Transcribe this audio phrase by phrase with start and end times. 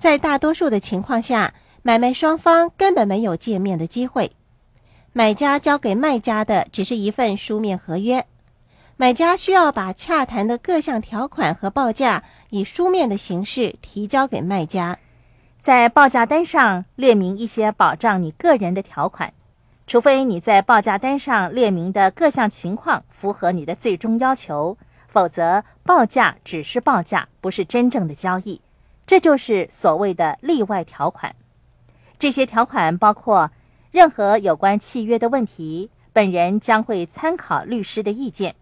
[0.00, 4.32] 在大多数的情况下，买卖双方根本没有见面的机会。
[5.12, 8.24] 买家交给卖家的只是一份书面合约，
[8.96, 14.98] 买家需要把洽谈的各项条款和报价以书面的形式提交给卖家，
[15.58, 19.34] 在报价单上列明一些保障你个人的条款。
[19.86, 24.78] 除非你在报价单上列明的各项情况符合你的最终要求，
[25.08, 28.62] 否则报价只是报价，不是真正的交易。
[29.10, 31.34] 这就是所谓的例外条款。
[32.20, 33.50] 这些条款包括：
[33.90, 38.52] 任何有关契约的问题，本人将会参考律师的意见；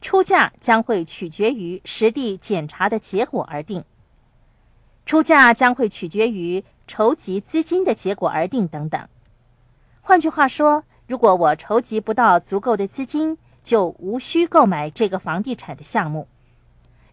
[0.00, 3.82] 出价将会取决于实地检查的结果而定；
[5.06, 9.08] 出价将会取决于筹集资金的结果而定等等。
[10.02, 16.28] 换句话说，如果我筹集不到足够的资金，就无需购买这个房地产的项目。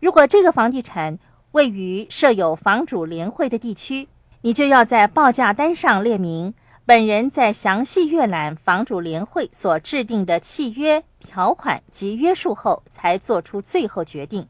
[0.00, 1.18] 如果这个房地产
[1.52, 4.08] 位于设有房主联会的地区，
[4.42, 14.46] 你就要在报价单上列明本人在详细阅览房主联会所制定的契约条款及约束后，才做出最后决定。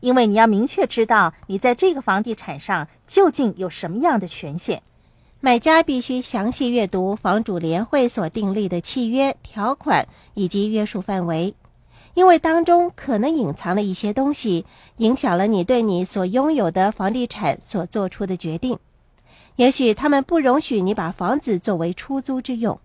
[0.00, 4.82] 因为你要明确知道你在这个房地产上究竟有什么样的权限。
[5.40, 11.54] 买家必须详细阅读房主联会所订立的契约条款以及约束范围，
[12.16, 14.64] 因为当中可能隐藏了一些东西，
[14.96, 18.78] 影响了你对你所拥有的房地产所做出的决定。
[19.56, 22.80] 也许他们不容许你把房子作为出租之用。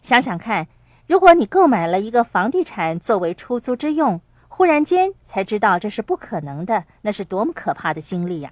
[0.00, 0.66] 想想看，
[1.06, 8.50] 如果你购买了一个房地产作为出租之用，忽然间才知道这是不可能的，那是多么可怕的经历呀！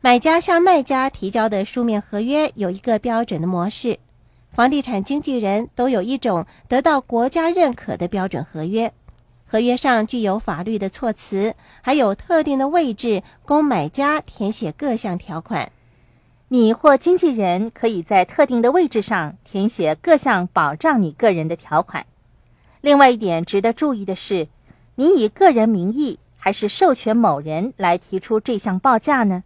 [0.00, 4.00] 买家向卖家提交的书面合约有一个标准的模式，
[4.50, 8.92] 房地产经纪人都有一种得到国家认可的标准合约，
[9.52, 15.70] 合约上具有法律的措辞，还有特定的位置供买家填写各项条款。
[16.48, 22.06] 你或经纪人可以在特定的位置上填写各项保障你个人的条款。
[22.80, 24.48] 另外一点值得注意的是，
[24.94, 29.44] 你以个人名义还是授权某人来提出这项报价呢？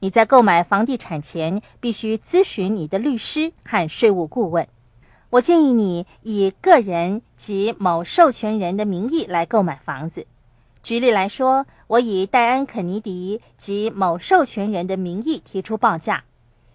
[0.00, 4.66] 你在购买房地产前，必须咨询你的律师和税务顾问。
[5.34, 10.28] 我建议你以个人及某授权人的名义来购买房子。
[10.80, 16.22] 举例来说，我以戴安·肯尼迪及某授权人的名义提出报价，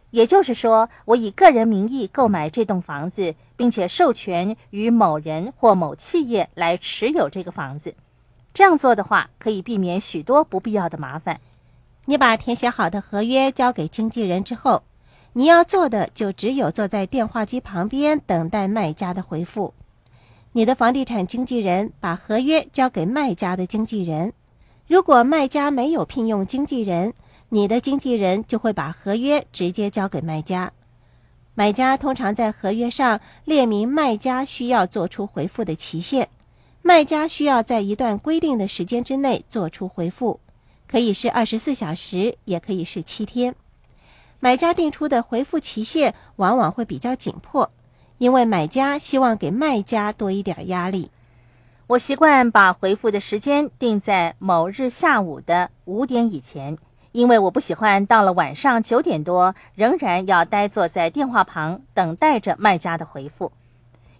[0.10, 7.96] 也就是说，我以个人名义购买这栋房子，并且授权与某人或某企业来持有这个房子。
[8.54, 11.40] 这样做的话，可以避免许多不必要的麻烦。
[12.04, 14.84] 你把填写好的合约交给经纪人之后，
[15.34, 19.74] 你要做的就只有坐在电话机旁边等待卖家的回复。
[20.54, 24.34] 你的房地产经纪人把合约交给卖家的经纪人。
[24.88, 27.14] 如果卖家没有聘用经纪人，
[27.50, 30.72] 你的经纪人就会把合约直接交给卖家。
[31.54, 36.30] 买家通常在合约上列明卖家需要做出回复的期限，
[36.82, 40.40] 卖家需要在一段规定的时间之内做出回复。
[40.88, 43.54] 可以是二十四小时，也可以是七天。
[44.42, 47.70] 买家定出的回复期限往往会比较紧迫，
[48.18, 51.12] 因为买家希望给卖家多一点压力。
[51.88, 56.78] 我习惯把回复的时间定在某日下午的五点以前，
[57.12, 63.52] 因为我不喜欢到了晚上九点多仍然要呆坐在电话旁等待着卖家的回复。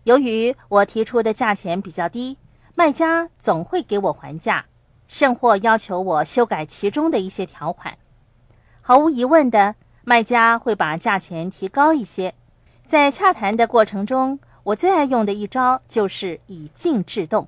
[0.04, 2.38] 由于我提出的价钱比较低，
[2.76, 4.66] 卖家总会给我还价。
[5.08, 7.98] 甚或要求我修改其中的一些条款，
[8.82, 9.74] 毫无疑问的，
[10.04, 12.34] 卖家会把价钱提高一些。
[12.84, 17.48] 在洽谈的过程中，我最爱用的一招就是以静制动。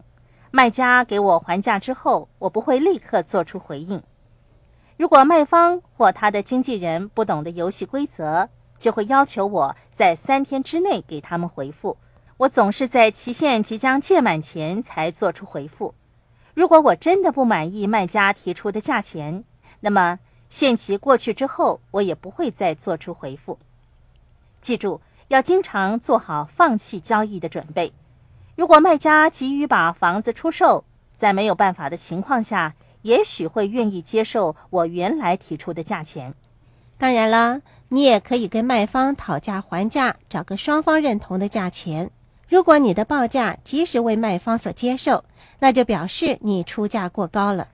[0.52, 4.04] 卖家给我还价之后，我不会立刻做出回应。
[4.98, 11.98] 如果卖方或他的经纪人不懂得游戏规则，就会要求我在三天之内给他们回复。
[12.38, 15.96] 我总是在期限即将届满前才做出回复。
[16.54, 19.44] 如果我真的不满意卖家提出的价钱，
[19.80, 20.20] 那么
[20.52, 23.58] 限期过去之后，我也不会再做出回复。
[24.62, 25.00] 记住，
[25.30, 27.94] 要经常做好放弃交易的准备。
[28.56, 30.84] 如果卖家急于把房子出售，
[31.16, 36.36] 在没有办法的情况下，也许会愿意接受我原来提出的价钱。
[36.98, 42.12] 当然了，你也可以跟卖方讨价还价，找个双方认同的价钱。
[42.50, 45.24] 如果你的报价即使为卖方所接受，
[45.60, 47.70] 那就表示你出价过高了。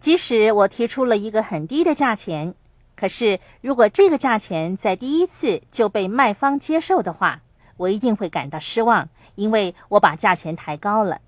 [0.00, 2.54] 即使我提出了一个很低的价钱，
[2.96, 7.42] 可是如果这个价钱在第一次就被卖方接受的话，
[7.76, 11.20] 我一定会感到失望，因为我把价钱抬高了。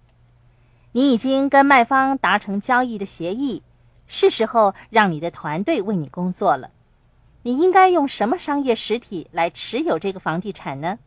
[0.93, 3.63] 你已经跟卖方达成交易的协议，
[4.07, 6.71] 是时候让你的团队为你工作了。
[7.43, 10.99] 你应该用什么商业实体来持有这个房地产呢？